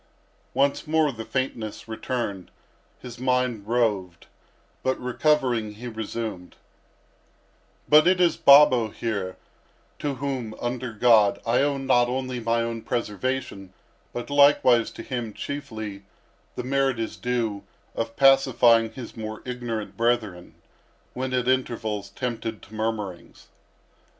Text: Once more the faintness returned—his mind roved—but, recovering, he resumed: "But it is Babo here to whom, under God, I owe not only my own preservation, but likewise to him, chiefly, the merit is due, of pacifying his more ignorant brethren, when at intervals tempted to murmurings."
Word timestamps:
Once 0.55 0.87
more 0.87 1.11
the 1.11 1.23
faintness 1.23 1.87
returned—his 1.87 3.19
mind 3.19 3.67
roved—but, 3.67 4.99
recovering, 4.99 5.73
he 5.75 5.87
resumed: 5.87 6.55
"But 7.87 8.07
it 8.07 8.19
is 8.19 8.35
Babo 8.35 8.87
here 8.89 9.37
to 9.99 10.15
whom, 10.15 10.55
under 10.59 10.91
God, 10.91 11.39
I 11.45 11.61
owe 11.61 11.77
not 11.77 12.07
only 12.09 12.39
my 12.39 12.63
own 12.63 12.81
preservation, 12.81 13.73
but 14.11 14.31
likewise 14.31 14.89
to 14.89 15.03
him, 15.03 15.35
chiefly, 15.35 16.01
the 16.55 16.63
merit 16.63 16.97
is 16.97 17.15
due, 17.15 17.63
of 17.93 18.15
pacifying 18.15 18.91
his 18.93 19.15
more 19.15 19.43
ignorant 19.45 19.95
brethren, 19.97 20.55
when 21.13 21.31
at 21.31 21.47
intervals 21.47 22.09
tempted 22.09 22.63
to 22.63 22.73
murmurings." 22.73 23.49